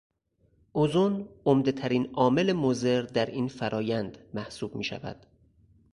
ازن 0.75 1.27
عمدهترین 1.45 2.09
عامل 2.13 2.53
مضر 2.53 3.01
در 3.01 3.25
این 3.25 3.47
فرآیند 3.47 4.17
محسوب 4.33 4.75
میشود. 4.75 5.25